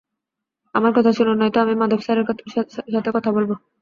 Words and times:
আমার 0.75 0.91
কথা 0.95 1.11
শুনুন, 1.13 1.35
নয়তো 1.37 1.57
আমি 1.61 1.73
মাধব 1.75 1.99
স্যারের 1.99 2.25
সাথে 2.93 3.09
কথা 3.13 3.29
বলব। 3.31 3.51